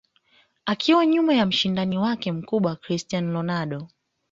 akiwa 0.65 1.05
nyuma 1.05 1.33
ya 1.33 1.45
mshindani 1.45 1.97
wake 1.97 2.31
mkubwa 2.31 2.75
Cristiano 2.75 3.33
Ronaldo 3.33 3.87